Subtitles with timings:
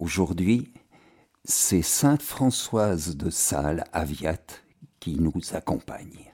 [0.00, 0.72] Aujourd'hui,
[1.44, 4.40] c'est Sainte Françoise de Sales, Aviat,
[4.98, 6.32] qui nous accompagne.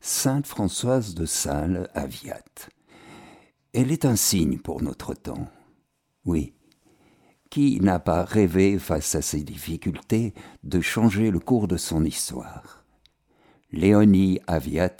[0.00, 2.42] Sainte Françoise de Sales, Aviat.
[3.72, 5.46] Elle est un signe pour notre temps.
[6.24, 6.52] Oui.
[7.48, 10.34] Qui n'a pas rêvé, face à ces difficultés,
[10.64, 12.84] de changer le cours de son histoire?
[13.70, 14.96] Léonie Aviat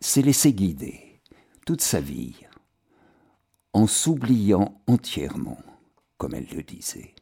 [0.00, 1.20] s'est laissé guider
[1.66, 2.34] toute sa vie,
[3.72, 5.62] en s'oubliant entièrement,
[6.18, 7.14] comme elle le disait.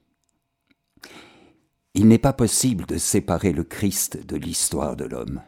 [1.94, 5.42] Il n'est pas possible de séparer le Christ de l'histoire de l'homme.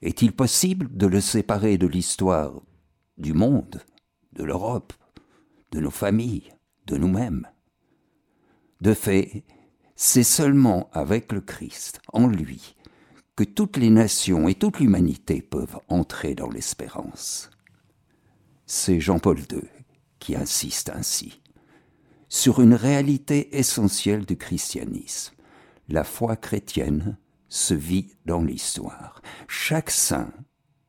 [0.00, 2.62] Est-il possible de le séparer de l'histoire
[3.18, 3.82] du monde,
[4.32, 4.92] de l'Europe,
[5.70, 6.54] de nos familles,
[6.86, 7.46] de nous-mêmes?
[8.80, 9.44] De fait,
[9.96, 12.74] c'est seulement avec le Christ, en lui,
[13.36, 17.50] que toutes les nations et toute l'humanité peuvent entrer dans l'espérance.
[18.66, 19.62] C'est Jean-Paul II
[20.18, 21.42] qui insiste ainsi
[22.34, 25.34] sur une réalité essentielle du christianisme.
[25.88, 27.16] La foi chrétienne
[27.48, 29.22] se vit dans l'histoire.
[29.46, 30.32] Chaque saint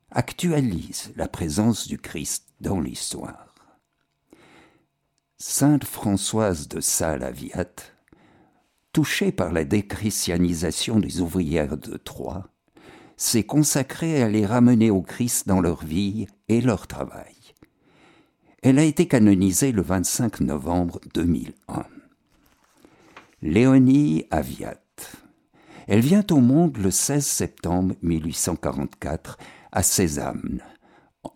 [0.09, 3.55] actualise la présence du Christ dans l'histoire.
[5.37, 7.75] Sainte Françoise de Sales-Aviat
[8.95, 12.47] touchée par la déchristianisation des ouvrières de Troyes,
[13.17, 17.34] s'est consacrée à les ramener au Christ dans leur vie et leur travail.
[18.67, 21.85] Elle a été canonisée le 25 novembre 2001.
[23.43, 24.81] Léonie Aviat.
[25.85, 29.37] Elle vient au monde le 16 septembre 1844
[29.71, 30.63] à Sézanne,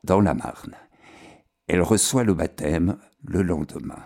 [0.03, 0.73] dans la Marne.
[1.67, 4.03] Elle reçoit le baptême le lendemain.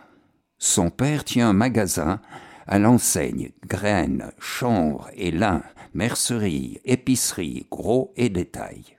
[0.57, 2.19] Son père tient un magasin
[2.67, 8.97] à l'enseigne graines, chanvre et lin, mercerie, épicerie, gros et détail.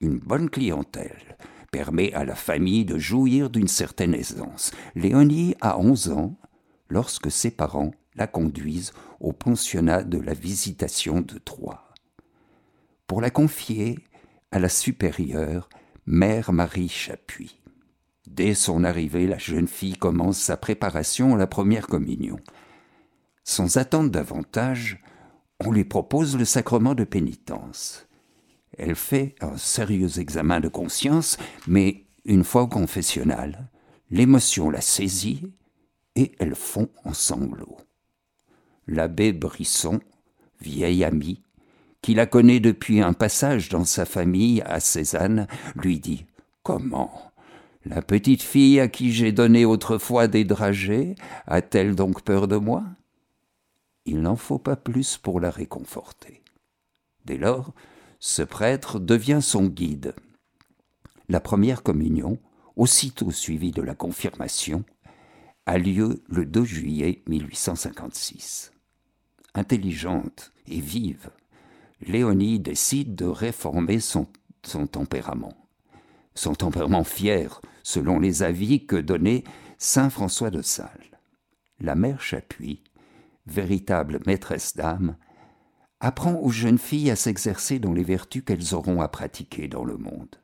[0.00, 1.36] Une bonne clientèle
[1.70, 4.72] permet à la famille de jouir d'une certaine aisance.
[4.94, 6.36] Léonie a onze ans
[6.88, 11.84] lorsque ses parents la conduisent au pensionnat de la Visitation de Troyes.
[13.06, 13.98] Pour la confier
[14.50, 15.68] à la supérieure,
[16.06, 17.60] Mère Marie Chapuis.
[18.26, 22.38] Dès son arrivée, la jeune fille commence sa préparation à la première communion.
[23.44, 25.02] Sans attendre davantage,
[25.64, 28.06] on lui propose le sacrement de pénitence.
[28.82, 31.36] Elle fait un sérieux examen de conscience,
[31.66, 32.86] mais une fois au
[34.10, 35.52] l'émotion la saisit
[36.16, 37.76] et elle fond en sanglots.
[38.86, 40.00] L'abbé Brisson,
[40.62, 41.42] vieil ami,
[42.00, 46.24] qui la connaît depuis un passage dans sa famille à Cézanne, lui dit
[46.62, 47.30] Comment?
[47.84, 51.16] La petite fille à qui j'ai donné autrefois des dragées
[51.46, 52.84] a-t-elle donc peur de moi?
[54.06, 56.42] Il n'en faut pas plus pour la réconforter.
[57.26, 57.74] Dès lors,
[58.20, 60.14] ce prêtre devient son guide.
[61.28, 62.38] La première communion,
[62.76, 64.84] aussitôt suivie de la confirmation,
[65.66, 68.72] a lieu le 2 juillet 1856.
[69.54, 71.30] Intelligente et vive,
[72.00, 74.28] Léonie décide de réformer son,
[74.90, 75.54] tempérament.
[76.34, 79.44] Son tempérament fier, selon les avis que donnait
[79.78, 81.18] saint François de Sales.
[81.80, 82.82] La mère Chapuis
[83.46, 85.16] véritable maîtresse d'âme,
[86.00, 89.96] apprend aux jeunes filles à s'exercer dans les vertus qu'elles auront à pratiquer dans le
[89.96, 90.36] monde.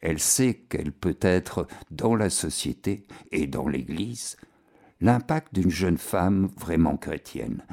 [0.00, 4.36] Elle sait qu'elle peut être dans la société et dans l'Église
[5.00, 7.64] l'impact d'une jeune femme vraiment chrétienne,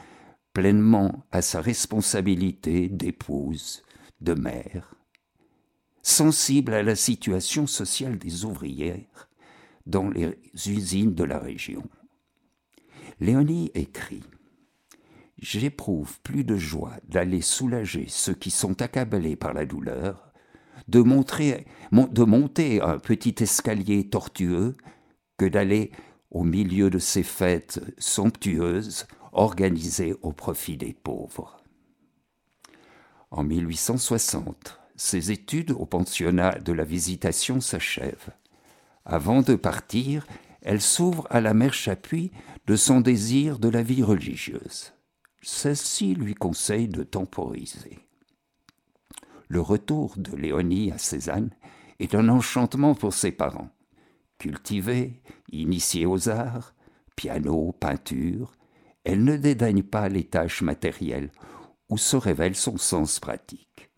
[0.53, 3.84] pleinement à sa responsabilité d'épouse,
[4.22, 4.96] de mère,
[6.02, 9.30] sensible à la situation sociale des ouvrières
[9.86, 10.38] dans les
[10.68, 11.84] usines de la région.
[13.19, 14.24] Léonie écrit
[15.40, 20.34] J'éprouve plus de joie d'aller soulager ceux qui sont accablés par la douleur,
[20.88, 24.75] de, monter un petit escalier tortueux,
[25.38, 25.92] que d'aller
[26.31, 31.64] au milieu de ces fêtes somptueuses organisées au profit des pauvres.
[33.30, 38.31] En 1860, ses études au pensionnat de la Visitation s'achèvent.
[39.06, 40.25] Avant de partir,
[40.62, 42.31] elle s'ouvre à la mère Chapuis
[42.66, 44.94] de son désir de la vie religieuse.
[45.42, 48.00] Celle-ci lui conseille de temporiser.
[49.48, 51.51] Le retour de Léonie à Cézanne
[52.00, 53.69] est un enchantement pour ses parents.
[54.39, 56.74] Cultivée, initiée aux arts,
[57.16, 58.51] piano, peinture,
[59.04, 61.31] elle ne dédaigne pas les tâches matérielles
[61.89, 63.89] où se révèle son sens pratique.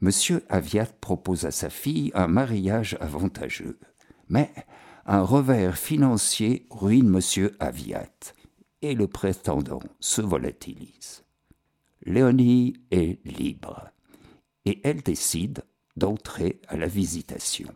[0.00, 3.78] Monsieur Aviat propose à sa fille un mariage avantageux,
[4.28, 4.52] mais
[5.06, 7.50] un revers financier ruine M.
[7.60, 8.10] Aviat
[8.82, 11.24] et le prétendant se volatilise.
[12.04, 13.90] Léonie est libre
[14.64, 15.64] et elle décide
[15.96, 17.68] d'entrer à la visitation.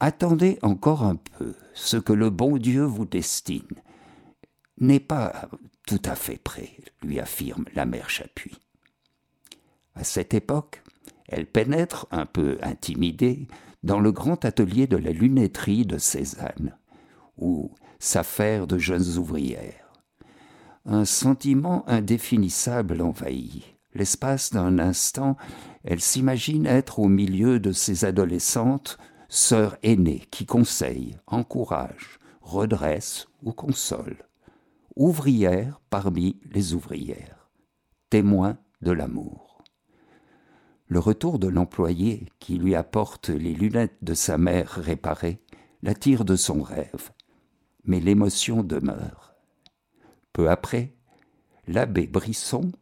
[0.00, 3.68] Attendez encore un peu, ce que le bon Dieu vous destine
[4.78, 5.48] n'est pas
[5.86, 6.70] tout à fait prêt,
[7.02, 8.58] lui affirme la mère Chapuis.
[9.94, 10.82] À cette époque,
[11.28, 13.46] elle pénètre, un peu intimidée,
[13.82, 16.76] dans le grand atelier de la lunetterie de Cézanne,
[17.40, 19.92] où s'affairent de jeunes ouvrières.
[20.86, 23.64] Un sentiment indéfinissable l'envahit.
[23.94, 25.36] L'espace d'un instant,
[25.84, 28.98] elle s'imagine être au milieu de ces adolescentes,
[29.28, 34.22] sœurs aînées qui conseillent, encouragent, redressent ou consolent.
[34.96, 37.50] Ouvrières parmi les ouvrières,
[38.10, 39.62] témoins de l'amour.
[40.86, 45.40] Le retour de l'employé qui lui apporte les lunettes de sa mère réparées
[45.82, 47.10] l'attire de son rêve,
[47.84, 49.34] mais l'émotion demeure.
[50.32, 50.94] Peu après,
[51.66, 52.72] l'abbé Brisson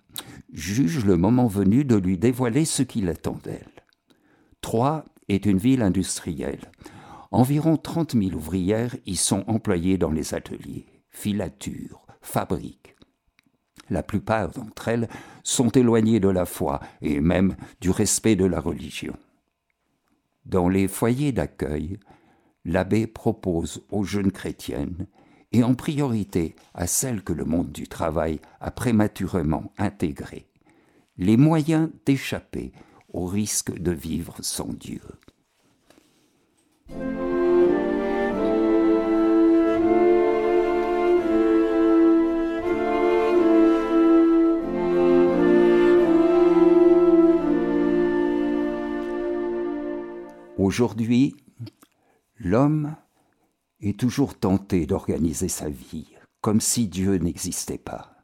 [0.53, 3.85] juge le moment venu de lui dévoiler ce qu'il attend d'elle.
[4.61, 6.73] Troyes est une ville industrielle.
[7.31, 12.97] Environ trente mille ouvrières y sont employées dans les ateliers, filatures, fabriques,
[13.91, 15.09] la plupart d'entre elles
[15.43, 19.17] sont éloignées de la foi et même du respect de la religion.
[20.45, 21.99] Dans les foyers d'accueil,
[22.69, 25.07] l'abbé propose aux jeunes chrétiennes,
[25.53, 30.47] et en priorité à celles que le monde du travail a prématurément intégrées,
[31.17, 32.73] les moyens d'échapper
[33.11, 35.01] au risque de vivre sans Dieu.
[50.59, 51.35] Aujourd'hui,
[52.39, 52.97] l'homme
[53.81, 58.17] est toujours tenté d'organiser sa vie comme si Dieu n'existait pas,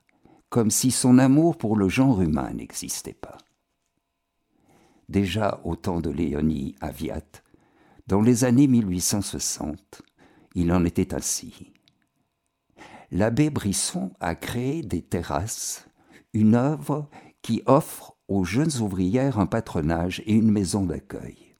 [0.48, 3.38] comme si son amour pour le genre humain n'existait pas.
[5.08, 7.42] Déjà au temps de Léonie Aviat,
[8.06, 10.02] dans les années 1860,
[10.54, 11.72] il en était ainsi.
[13.10, 15.86] L'abbé Brisson a créé des terrasses,
[16.32, 17.08] une œuvre
[17.42, 21.56] qui offre aux jeunes ouvrières un patronage et une maison d'accueil.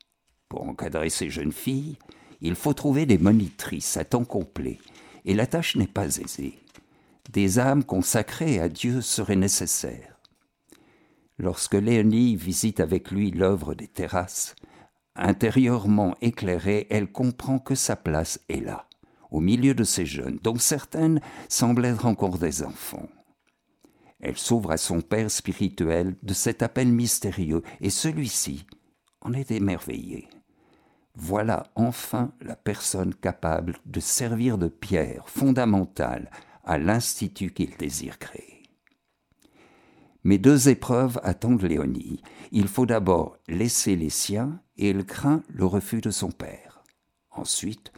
[0.49, 1.99] Pour encadrer ces jeunes filles,
[2.45, 4.79] il faut trouver des monitrices à temps complet,
[5.25, 6.59] et la tâche n'est pas aisée.
[7.33, 10.21] Des âmes consacrées à Dieu seraient nécessaires.
[11.39, 14.55] Lorsque Léonie visite avec lui l'œuvre des terrasses,
[15.17, 18.89] intérieurement éclairée, elle comprend que sa place est là,
[19.31, 23.09] au milieu de ces jeunes, dont certaines semblent être encore des enfants.
[24.21, 28.67] Elle s'ouvre à son père spirituel de cet appel mystérieux, et celui-ci
[29.23, 30.29] en est émerveillé.
[31.17, 36.31] Voilà enfin la personne capable de servir de pierre fondamentale
[36.65, 38.63] à l'institut qu'il désire créer.
[40.25, 42.23] Mais deux épreuves attendent Léonie.
[42.51, 46.83] Il faut d'abord laisser les siens et elle craint le refus de son père.
[47.31, 47.93] Ensuite,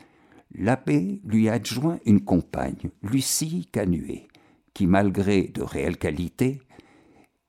[0.53, 4.29] l'abbé lui adjoint une compagne, Lucie Canuet,
[4.75, 6.61] qui, malgré de réelles qualités,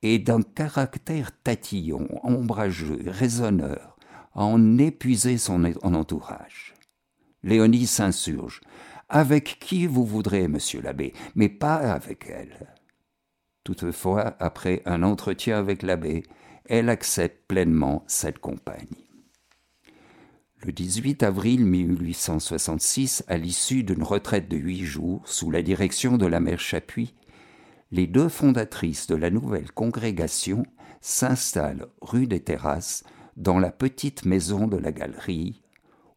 [0.04, 3.97] est d'un caractère tatillon, ombrageux, raisonneur,
[4.38, 6.76] en épuiser son entourage.
[7.44, 8.62] Léonie s'insurge.
[9.10, 12.76] Avec qui vous voudrez, monsieur l'abbé, mais pas avec elle.
[13.64, 16.24] Toutefois, après un entretien avec l'abbé,
[16.66, 18.96] elle accepte pleinement cette compagne.
[20.64, 26.26] Le 18 avril 1866, à l'issue d'une retraite de huit jours sous la direction de
[26.26, 27.16] la mère Chapuis,
[27.92, 30.64] les deux fondatrices de la nouvelle congrégation
[31.00, 33.04] s'installent rue des Terrasses
[33.38, 35.62] dans la petite maison de la galerie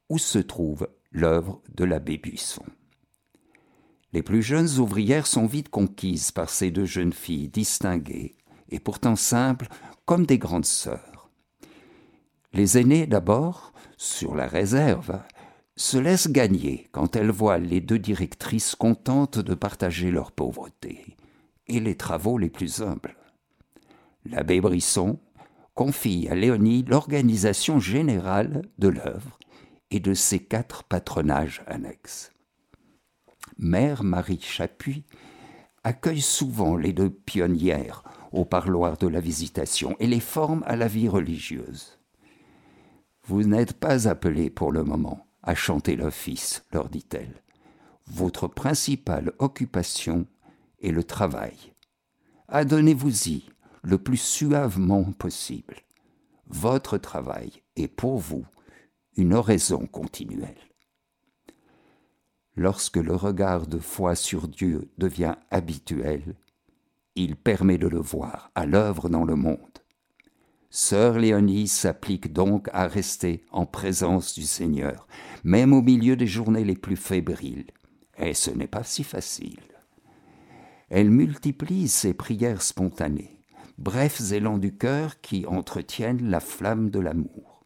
[0.09, 2.65] où se trouve l'œuvre de l'abbé Buisson.
[4.13, 8.37] Les plus jeunes ouvrières sont vite conquises par ces deux jeunes filles distinguées
[8.71, 9.69] et pourtant simples
[10.05, 11.31] comme des grandes sœurs.
[12.53, 15.21] Les aînées d'abord, sur la réserve,
[15.77, 21.17] se laissent gagner quand elles voient les deux directrices contentes de partager leur pauvreté
[21.69, 23.17] et les travaux les plus humbles.
[24.25, 25.21] L'abbé Brisson,
[25.81, 29.39] confie à Léonie l'organisation générale de l'œuvre
[29.91, 32.33] et de ses quatre patronages annexes.
[33.57, 35.05] Mère Marie Chapuis
[35.83, 40.87] accueille souvent les deux pionnières au parloir de la visitation et les forme à la
[40.87, 41.99] vie religieuse.
[43.25, 47.43] Vous n'êtes pas appelés pour le moment à chanter l'office, leur dit-elle.
[48.07, 50.27] Votre principale occupation
[50.83, 51.57] est le travail.
[52.49, 53.45] Adonnez-vous-y
[53.83, 55.77] le plus suavement possible.
[56.49, 58.45] Votre travail est pour vous
[59.17, 60.57] une oraison continuelle.
[62.57, 66.35] Lorsque le regard de foi sur Dieu devient habituel,
[67.15, 69.59] il permet de le voir à l'œuvre dans le monde.
[70.69, 75.09] Sœur Léonie s'applique donc à rester en présence du Seigneur,
[75.43, 77.67] même au milieu des journées les plus fébriles.
[78.19, 79.61] Et ce n'est pas si facile.
[80.89, 83.40] Elle multiplie ses prières spontanées,
[83.81, 87.65] brefs élans du cœur qui entretiennent la flamme de l'amour.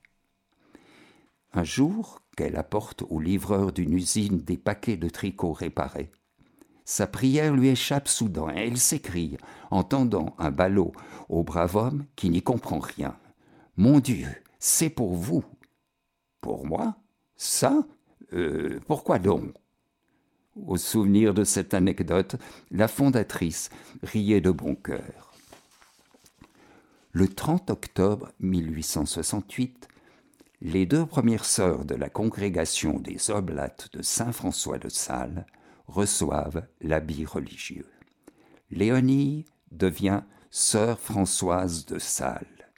[1.53, 6.11] Un jour, qu'elle apporte au livreur d'une usine des paquets de tricot réparés,
[6.85, 9.39] sa prière lui échappe soudain et elle s'écrie,
[9.71, 10.93] en tendant un ballot
[11.29, 13.17] au brave homme qui n'y comprend rien.
[13.77, 14.29] Mon Dieu,
[14.59, 15.45] c'est pour vous.
[16.41, 16.97] Pour moi?
[17.37, 17.87] Ça?
[18.35, 19.55] Euh, Pourquoi donc?
[20.55, 22.37] Au souvenir de cette anecdote,
[22.71, 23.71] la fondatrice
[24.03, 25.34] riait de bon cœur.
[27.17, 29.87] Le 30 octobre 1868,
[30.63, 35.47] les deux premières sœurs de la congrégation des Oblates de Saint-François de Sales
[35.87, 37.87] reçoivent l'habit religieux.
[38.73, 42.69] Léonie devient sœur Françoise de Sales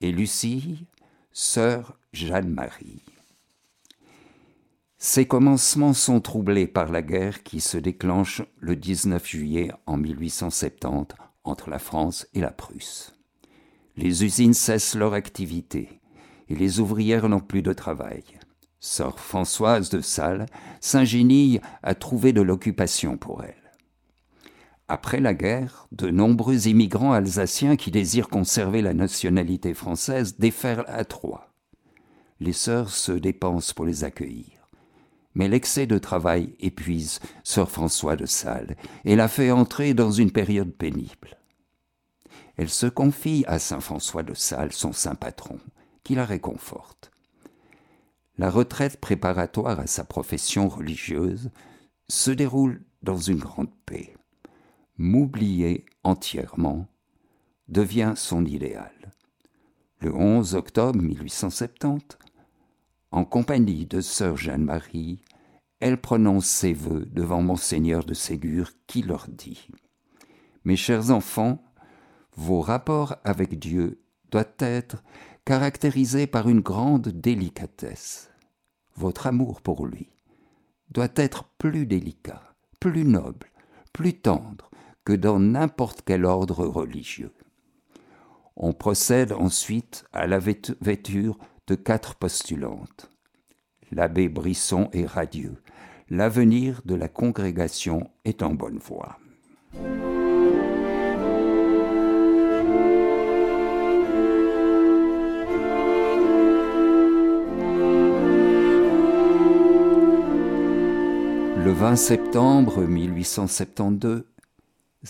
[0.00, 0.86] et Lucie,
[1.32, 3.02] sœur Jeanne-Marie.
[4.98, 11.16] Ces commencements sont troublés par la guerre qui se déclenche le 19 juillet en 1870
[11.42, 13.19] entre la France et la Prusse.
[14.00, 16.00] Les usines cessent leur activité
[16.48, 18.24] et les ouvrières n'ont plus de travail.
[18.78, 20.46] Sœur Françoise de Sales
[20.80, 23.72] s'ingénie à trouver de l'occupation pour elle.
[24.88, 31.04] Après la guerre, de nombreux immigrants alsaciens qui désirent conserver la nationalité française déferlent à
[31.04, 31.52] Troyes.
[32.40, 34.66] Les sœurs se dépensent pour les accueillir.
[35.34, 40.32] Mais l'excès de travail épuise sœur François de Sales et la fait entrer dans une
[40.32, 41.39] période pénible.
[42.60, 45.58] Elle se confie à saint François de Sales, son saint patron,
[46.04, 47.10] qui la réconforte.
[48.36, 51.50] La retraite préparatoire à sa profession religieuse
[52.08, 54.14] se déroule dans une grande paix.
[54.98, 56.86] M'oublier entièrement
[57.68, 58.92] devient son idéal.
[60.00, 62.18] Le 11 octobre 1870,
[63.10, 65.22] en compagnie de sœur Jeanne-Marie,
[65.78, 69.66] elle prononce ses vœux devant monseigneur de Ségur qui leur dit
[70.64, 71.64] Mes chers enfants,
[72.40, 75.02] vos rapports avec Dieu doivent être
[75.44, 78.30] caractérisés par une grande délicatesse
[78.96, 80.08] votre amour pour lui
[80.90, 82.42] doit être plus délicat,
[82.80, 83.46] plus noble,
[83.92, 84.70] plus tendre
[85.04, 87.32] que dans n'importe quel ordre religieux.
[88.56, 93.10] On procède ensuite à la vêture de quatre postulantes.
[93.92, 95.62] L'abbé Brisson est radieux.
[96.08, 99.18] L'avenir de la congrégation est en bonne voie.
[111.70, 114.24] Le 20 septembre 1872,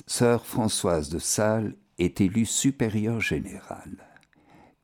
[0.07, 4.07] sœur Françoise de Sales est élue supérieure générale.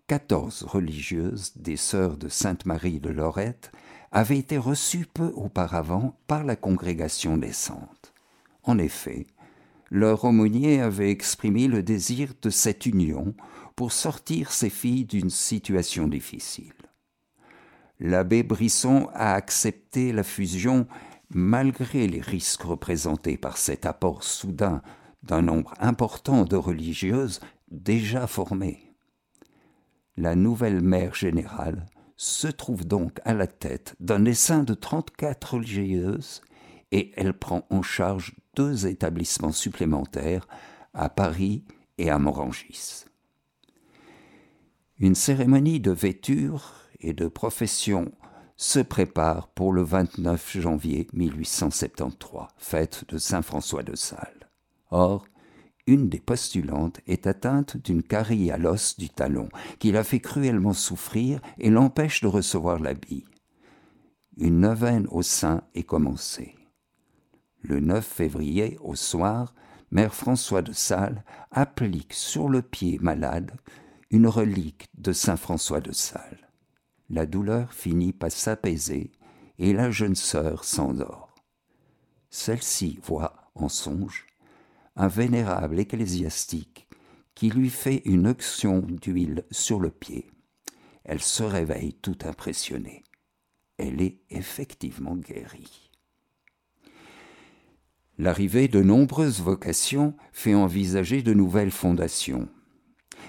[0.07, 3.73] Quatorze religieuses des sœurs de Sainte-Marie de Lorette
[4.11, 8.15] avaient été reçues peu auparavant par la congrégation naissante.
[8.63, 9.27] En effet,
[9.91, 13.35] leur aumônier avait exprimé le désir de cette union
[13.77, 16.73] pour sortir ses filles d'une situation difficile.
[18.01, 20.87] L'abbé Brisson a accepté la fusion
[21.31, 24.83] malgré les risques représentés par cet apport soudain
[25.23, 27.41] d'un nombre important de religieuses
[27.71, 28.95] déjà formées.
[30.17, 36.41] La nouvelle mère générale se trouve donc à la tête d'un essaim de 34 religieuses
[36.93, 40.47] et elle prend en charge deux établissements supplémentaires
[40.95, 41.65] à Paris
[41.99, 43.05] et à Morangis.
[44.99, 48.13] Une cérémonie de vêture et de profession
[48.57, 54.49] se prépare pour le 29 janvier 1873, fête de Saint François de Sales.
[54.91, 55.27] Or,
[55.87, 59.49] une des postulantes est atteinte d'une carie à l'os du talon
[59.79, 63.25] qui la fait cruellement souffrir et l'empêche de recevoir l'habit.
[64.39, 66.55] Une neuvaine au sein est commencée.
[67.61, 69.55] Le 9 février, au soir,
[69.91, 73.53] Mère François de Sales applique sur le pied malade
[74.11, 76.46] une relique de Saint François de Sales
[77.11, 79.13] la douleur finit par s'apaiser
[79.59, 81.35] et la jeune sœur s'endort.
[82.31, 84.27] Celle-ci voit en songe
[84.97, 86.89] un vénérable ecclésiastique
[87.35, 90.31] qui lui fait une onction d'huile sur le pied.
[91.05, 93.05] Elle se réveille tout impressionnée.
[93.77, 95.91] Elle est effectivement guérie.
[98.19, 102.49] L'arrivée de nombreuses vocations fait envisager de nouvelles fondations.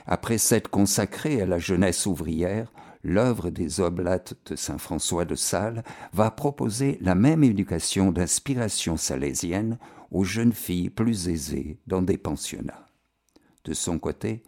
[0.05, 2.71] Après s'être consacrée à la jeunesse ouvrière,
[3.07, 9.79] l'œuvre des Oblates de Saint François de Sales va proposer la même éducation d'inspiration salésienne
[10.11, 12.85] aux jeunes filles plus aisées dans des pensionnats.
[13.63, 14.43] De son côté,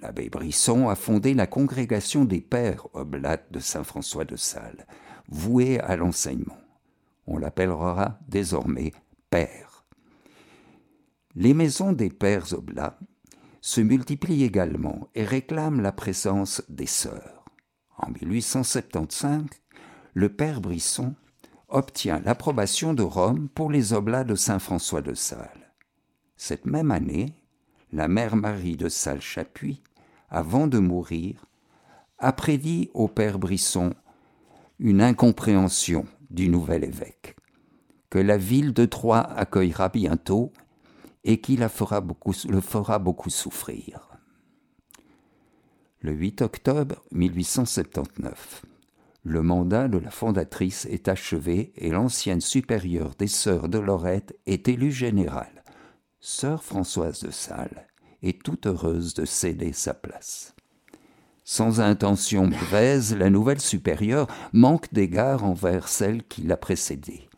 [0.00, 4.86] L'abbé Brisson a fondé la congrégation des pères oblates de Saint-François de Sales,
[5.28, 6.58] vouée à l'enseignement.
[7.26, 8.92] On l'appellera désormais
[9.28, 9.84] père.
[11.34, 12.98] Les maisons des pères oblats
[13.60, 17.37] se multiplient également et réclament la présence des sœurs.
[17.98, 19.44] En 1875,
[20.14, 21.14] le père Brisson
[21.68, 25.74] obtient l'approbation de Rome pour les oblats de Saint François de Sales.
[26.36, 27.34] Cette même année,
[27.92, 29.82] la mère Marie de Sales-Chapuis,
[30.30, 31.46] avant de mourir,
[32.18, 33.94] a prédit au père Brisson
[34.78, 37.36] une incompréhension du nouvel évêque,
[38.10, 40.52] que la ville de Troyes accueillera bientôt
[41.24, 44.07] et qui la fera beaucoup, le fera beaucoup souffrir.
[46.00, 48.62] Le 8 octobre 1879,
[49.24, 54.68] le mandat de la fondatrice est achevé et l'ancienne supérieure des sœurs de Lorette est
[54.68, 55.64] élue générale.
[56.20, 57.88] Sœur Françoise de Sales
[58.22, 60.54] est toute heureuse de céder sa place.
[61.42, 67.28] Sans intention mauvaise, la nouvelle supérieure manque d'égard envers celle qui l'a précédée.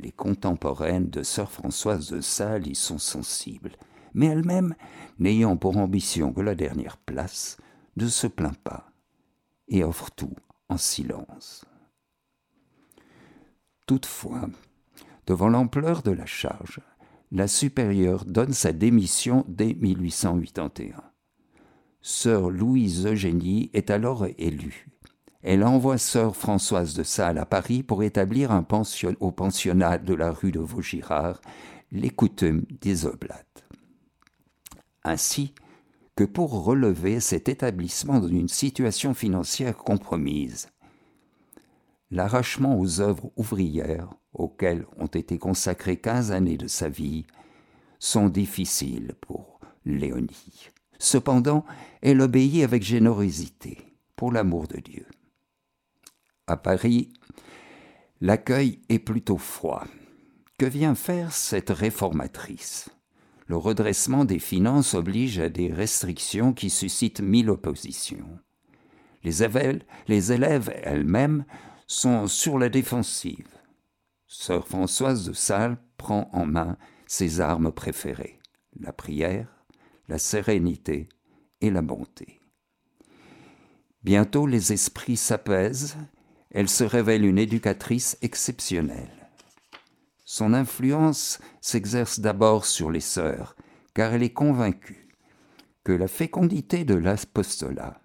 [0.00, 3.76] Les contemporaines de sœur Françoise de Sales y sont sensibles,
[4.12, 4.74] mais elle-même,
[5.20, 7.58] n'ayant pour ambition que la dernière place,
[7.96, 8.90] ne se plaint pas
[9.68, 10.34] et offre tout
[10.68, 11.64] en silence.
[13.86, 14.48] Toutefois,
[15.26, 16.80] devant l'ampleur de la charge,
[17.30, 21.02] la supérieure donne sa démission dès 1881.
[22.00, 24.88] Sœur Louise Eugénie est alors élue.
[25.42, 28.66] Elle envoie sœur Françoise de Sales à Paris pour établir un
[29.20, 31.40] au pensionnat de la rue de Vaugirard
[31.90, 33.64] les coutumes des oblates.
[35.04, 35.54] Ainsi
[36.16, 40.68] que pour relever cet établissement d'une situation financière compromise,
[42.10, 47.24] l'arrachement aux œuvres ouvrières auxquelles ont été consacrées quinze années de sa vie
[47.98, 50.68] sont difficiles pour Léonie.
[50.98, 51.64] Cependant,
[52.00, 53.78] elle obéit avec générosité,
[54.14, 55.06] pour l'amour de Dieu.
[56.46, 57.12] À Paris,
[58.20, 59.84] l'accueil est plutôt froid.
[60.58, 62.88] Que vient faire cette réformatrice?
[63.46, 68.38] Le redressement des finances oblige à des restrictions qui suscitent mille oppositions.
[69.24, 71.44] Les élèves, les élèves elles-mêmes
[71.86, 73.48] sont sur la défensive.
[74.26, 76.76] Sœur Françoise de Sales prend en main
[77.06, 78.38] ses armes préférées,
[78.80, 79.64] la prière,
[80.08, 81.08] la sérénité
[81.60, 82.40] et la bonté.
[84.02, 85.96] Bientôt les esprits s'apaisent,
[86.50, 89.21] elle se révèle une éducatrice exceptionnelle.
[90.34, 93.54] Son influence s'exerce d'abord sur les sœurs,
[93.92, 95.10] car elle est convaincue
[95.84, 98.00] que la fécondité de l'apostolat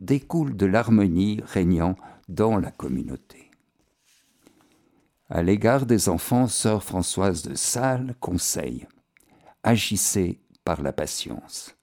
[0.00, 1.96] découle de l'harmonie régnant
[2.28, 3.50] dans la communauté.
[5.28, 8.86] À l'égard des enfants, sœur Françoise de Sales conseille
[9.64, 11.74] Agissez par la patience,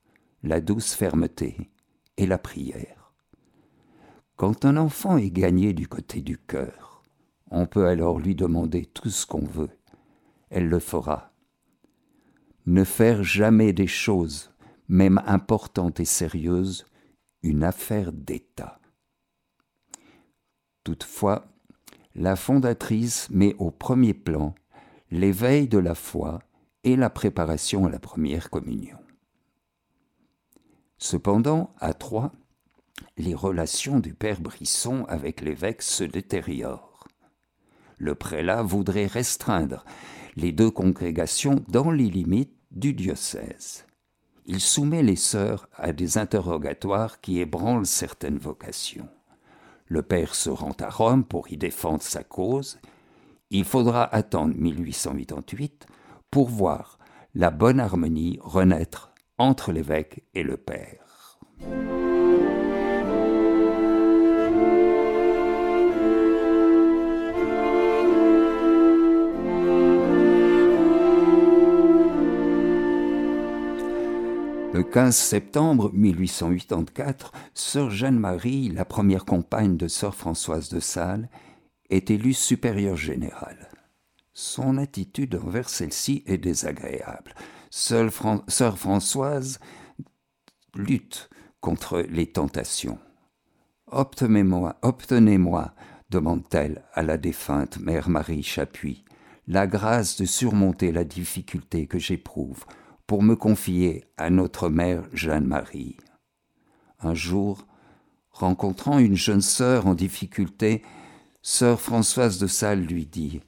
[0.43, 1.71] la douce fermeté
[2.15, 3.11] et la prière.
[4.37, 7.03] Quand un enfant est gagné du côté du cœur,
[7.51, 9.71] on peut alors lui demander tout ce qu'on veut.
[10.49, 11.31] Elle le fera.
[12.65, 14.51] Ne faire jamais des choses,
[14.87, 16.85] même importantes et sérieuses,
[17.41, 18.79] une affaire d'État.
[20.83, 21.45] Toutefois,
[22.15, 24.55] la fondatrice met au premier plan
[25.11, 26.39] l'éveil de la foi
[26.83, 28.97] et la préparation à la première communion.
[30.97, 32.31] Cependant, à Troyes,
[33.17, 37.07] les relations du père Brisson avec l'évêque se détériorent.
[37.97, 39.85] Le prélat voudrait restreindre
[40.35, 43.85] les deux congrégations dans les limites du diocèse.
[44.45, 49.07] Il soumet les sœurs à des interrogatoires qui ébranlent certaines vocations.
[49.85, 52.79] Le père se rend à Rome pour y défendre sa cause.
[53.49, 55.87] Il faudra attendre 1888
[56.31, 56.99] pour voir
[57.35, 61.39] la bonne harmonie renaître entre l'évêque et le père.
[74.73, 81.29] Le 15 septembre 1884, sœur Jeanne-Marie, la première compagne de sœur Françoise de Sales,
[81.89, 83.69] est élue supérieure générale
[84.39, 87.35] son attitude envers celle-ci est désagréable.
[87.69, 88.09] Sœur
[88.77, 89.59] Françoise
[90.75, 91.29] lutte
[91.59, 92.99] contre les tentations.
[93.87, 95.73] Obtenez-moi, obtenez-moi,
[96.09, 99.03] demande-t-elle à la défunte mère Marie Chapuis,
[99.45, 102.63] la grâce de surmonter la difficulté que j'éprouve
[103.09, 105.97] pour me confier à notre mère Jeanne-Marie.
[106.99, 107.65] Un jour,
[108.29, 110.83] rencontrant une jeune sœur en difficulté,
[111.41, 113.41] sœur Françoise de Sales lui dit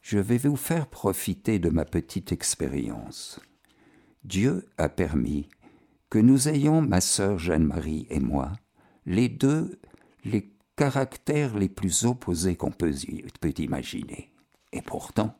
[0.00, 3.38] je vais vous faire profiter de ma petite expérience.
[4.24, 5.48] Dieu a permis
[6.10, 8.50] que nous ayons, ma sœur Jeanne-Marie et moi,
[9.06, 9.78] les deux
[10.24, 12.92] les caractères les plus opposés qu'on peut,
[13.40, 14.32] peut imaginer.
[14.72, 15.36] Et pourtant,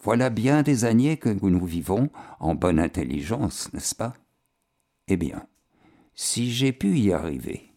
[0.00, 4.14] voilà bien des années que nous vivons en bonne intelligence, n'est-ce pas?
[5.08, 5.46] Eh bien,
[6.14, 7.72] si j'ai pu y arriver,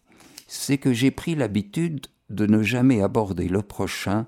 [0.46, 4.26] c'est que j'ai pris l'habitude de ne jamais aborder le prochain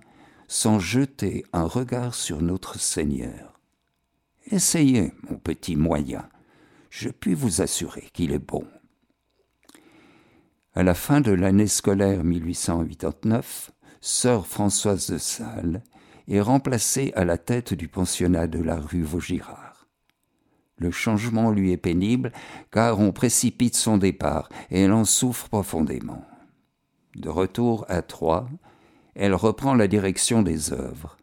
[0.49, 3.61] sans jeter un regard sur notre Seigneur.
[4.51, 6.29] Essayez, mon petit moyen,
[6.91, 8.67] je puis vous assurer qu'il est bon.
[10.75, 15.83] À la fin de l'année scolaire 1889, sœur Françoise de Sales
[16.29, 19.87] est remplacée à la tête du pensionnat de la rue Vaugirard.
[20.79, 22.33] Le changement lui est pénible
[22.71, 26.25] car on précipite son départ et elle en souffre profondément.
[27.15, 28.49] De retour à Troyes,
[29.15, 31.17] elle reprend la direction des œuvres.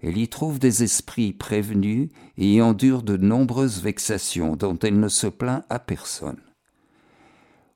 [0.00, 5.08] Elle y trouve des esprits prévenus et y endure de nombreuses vexations dont elle ne
[5.08, 6.40] se plaint à personne.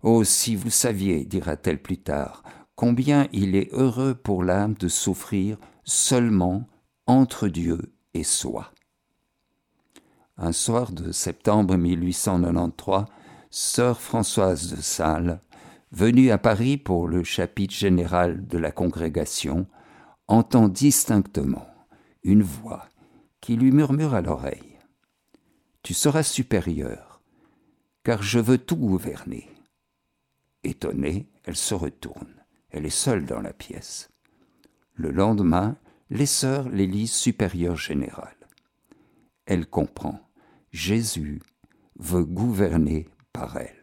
[0.03, 2.43] Oh, si vous saviez, dira-t-elle plus tard,
[2.81, 6.67] combien il est heureux pour l'âme de souffrir seulement
[7.07, 8.73] entre Dieu et soi.
[10.39, 13.05] Un soir de septembre 1893,
[13.51, 15.43] sœur Françoise de Sales,
[15.93, 19.67] venue à Paris pour le chapitre général de la congrégation,
[20.27, 21.69] entend distinctement
[22.23, 22.89] une voix
[23.43, 24.79] qui lui murmure à l'oreille.
[25.83, 27.21] Tu seras supérieur,
[28.05, 29.51] car je veux tout gouverner.
[30.65, 32.40] Étonnée, elle se retourne.
[32.71, 34.11] Elle est seule dans la pièce.
[34.95, 35.77] Le lendemain,
[36.11, 38.37] les sœurs l'élisent supérieure générale.
[39.47, 40.21] Elle comprend.
[40.73, 41.41] Jésus
[41.99, 43.77] veut gouverner par elle.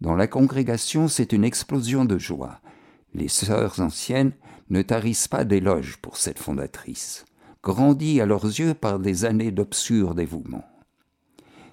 [0.00, 2.60] Dans la congrégation, c'est une explosion de joie.
[3.12, 4.32] Les sœurs anciennes
[4.70, 7.26] ne tarissent pas d'éloges pour cette fondatrice,
[7.62, 10.64] grandie à leurs yeux par des années d'obscur dévouement.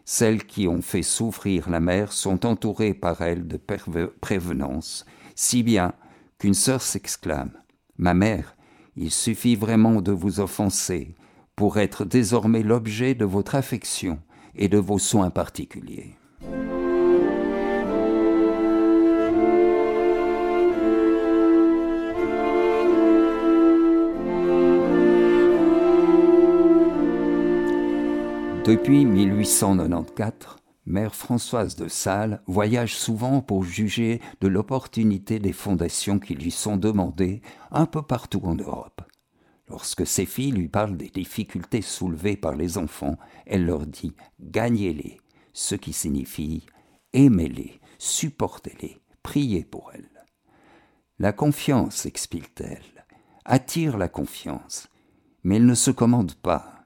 [0.04, 5.06] Celles qui ont fait souffrir la mère sont entourées par elle de prévenance,
[5.38, 5.93] si bien
[6.39, 7.52] qu'une sœur s'exclame
[7.97, 8.58] Ma mère,
[8.97, 11.15] il suffit vraiment de vous offenser
[11.56, 14.19] pour être désormais l'objet de votre affection
[14.56, 16.15] et de vos soins particuliers.
[28.65, 36.34] Depuis 1894, Mère Françoise de Sales voyage souvent pour juger de l'opportunité des fondations qui
[36.34, 39.02] lui sont demandées un peu partout en Europe.
[39.67, 45.19] Lorsque ses filles lui parlent des difficultés soulevées par les enfants, elle leur dit gagnez-les,
[45.52, 46.65] ce qui signifie
[47.12, 50.26] aimez-les, supportez-les, priez pour elles.
[51.19, 53.06] La confiance, explique-t-elle,
[53.43, 54.88] attire la confiance,
[55.43, 56.78] mais elle ne se commande pas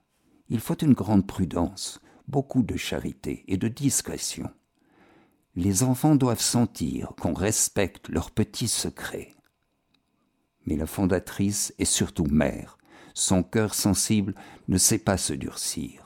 [0.51, 4.49] il faut une grande prudence, beaucoup de charité et de discrétion.
[5.55, 9.35] Les enfants doivent sentir qu'on respecte leurs petits secrets.
[10.65, 12.77] Mais la fondatrice est surtout mère.
[13.13, 14.35] Son cœur sensible
[14.67, 16.03] ne sait pas se durcir.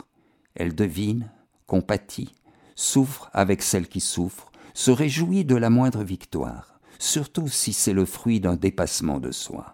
[0.55, 1.31] Elle devine,
[1.67, 2.33] compatit,
[2.75, 8.05] souffre avec celle qui souffre, se réjouit de la moindre victoire, surtout si c'est le
[8.05, 9.73] fruit d'un dépassement de soi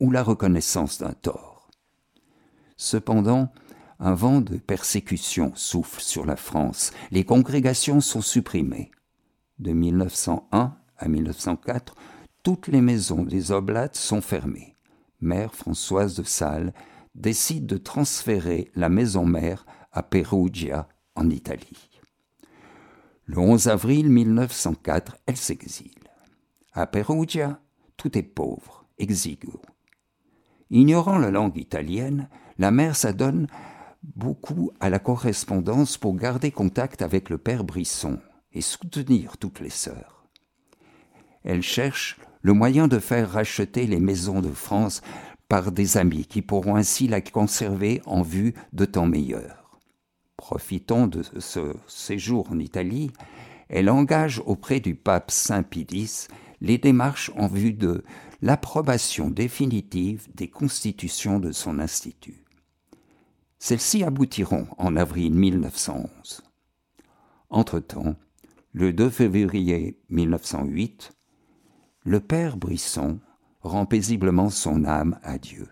[0.00, 1.70] ou la reconnaissance d'un tort.
[2.76, 3.52] Cependant,
[4.02, 6.92] un vent de persécution souffle sur la France.
[7.12, 8.90] Les congrégations sont supprimées.
[9.60, 11.94] De 1901 à 1904,
[12.42, 14.76] toutes les maisons des Oblates sont fermées.
[15.20, 16.74] Mère Françoise de Sales
[17.14, 21.90] décide de transférer la maison mère à Perugia, en Italie.
[23.26, 25.92] Le 11 avril 1904, elle s'exile.
[26.72, 27.60] À Perugia,
[27.96, 29.52] tout est pauvre, exigu.
[30.70, 33.46] Ignorant la langue italienne, la mère s'adonne
[34.02, 38.18] beaucoup à la correspondance pour garder contact avec le père Brisson
[38.52, 40.26] et soutenir toutes les sœurs.
[41.44, 45.02] Elle cherche le moyen de faire racheter les maisons de France
[45.48, 49.78] par des amis qui pourront ainsi la conserver en vue de temps meilleurs.
[50.36, 53.12] Profitant de ce séjour en Italie,
[53.68, 56.26] elle engage auprès du pape Saint Pidis
[56.60, 58.04] les démarches en vue de
[58.40, 62.41] l'approbation définitive des constitutions de son institut.
[63.64, 66.42] Celles-ci aboutiront en avril 1911.
[67.48, 68.16] Entre-temps,
[68.72, 71.12] le 2 février 1908,
[72.04, 73.20] le père Brisson
[73.60, 75.68] rend paisiblement son âme à Dieu.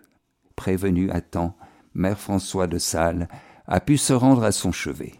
[0.55, 1.57] Prévenu à temps,
[1.93, 3.27] mère François de Sales
[3.67, 5.15] a pu se rendre à son chevet.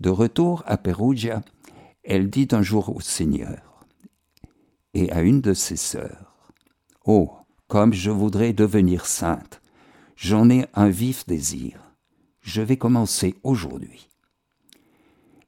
[0.00, 1.42] De retour à Perugia,
[2.02, 3.86] elle dit un jour au Seigneur
[4.94, 6.50] et à une de ses sœurs
[7.04, 7.30] Oh,
[7.68, 9.60] comme je voudrais devenir sainte,
[10.16, 11.83] j'en ai un vif désir
[12.44, 14.08] je vais commencer aujourd'hui.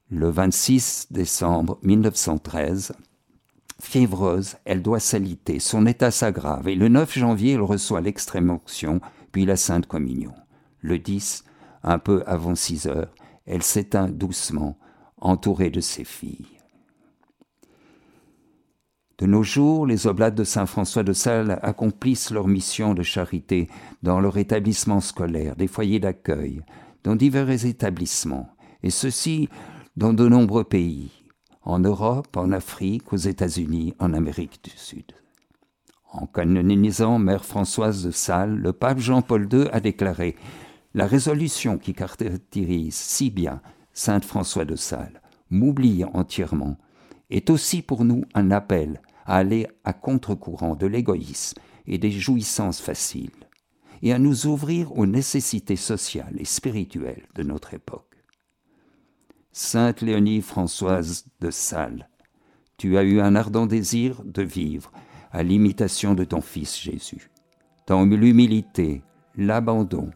[0.09, 2.93] Le 26 décembre 1913,
[3.79, 8.99] fiévreuse, elle doit s'aliter, son état s'aggrave et le 9 janvier, elle reçoit l'extrême onction,
[9.31, 10.33] puis la Sainte Communion.
[10.81, 11.43] Le 10,
[11.83, 13.13] un peu avant 6 heures,
[13.45, 14.77] elle s'éteint doucement,
[15.21, 16.47] entourée de ses filles.
[19.19, 23.67] De nos jours, les oblates de Saint François de Sales accomplissent leur mission de charité
[24.03, 26.61] dans leur établissement scolaire, des foyers d'accueil,
[27.07, 28.49] dans divers établissements,
[28.83, 29.47] et ceci
[29.95, 31.09] dans de nombreux pays,
[31.61, 35.13] en Europe, en Afrique, aux États-Unis, en Amérique du Sud.
[36.11, 40.35] En canonisant Mère Françoise de Sales, le pape Jean-Paul II a déclaré
[40.93, 43.61] La résolution qui caractérise si bien
[43.93, 46.75] Sainte François de Sales, m'oublie entièrement,
[47.29, 52.81] est aussi pour nous un appel à aller à contre-courant de l'égoïsme et des jouissances
[52.81, 53.46] faciles,
[54.01, 58.15] et à nous ouvrir aux nécessités sociales et spirituelles de notre époque.
[59.51, 62.09] Sainte Léonie Françoise de Sales,
[62.77, 64.91] tu as eu un ardent désir de vivre
[65.31, 67.31] à l'imitation de ton Fils Jésus,
[67.87, 69.01] dans l'humilité,
[69.35, 70.11] l'abandon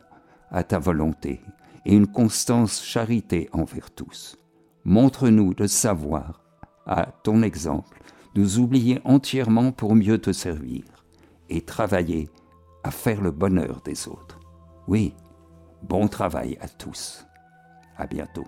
[0.52, 1.42] à ta volonté
[1.86, 4.38] et une constance charité envers tous.
[4.84, 6.44] Montre-nous de savoir,
[6.86, 8.00] à ton exemple,
[8.36, 10.84] nous oublier entièrement pour mieux te servir
[11.50, 12.30] et travailler
[12.84, 14.40] à faire le bonheur des autres.
[14.88, 15.16] Oui,
[15.84, 17.26] bon travail à tous.
[17.98, 18.46] À bientôt.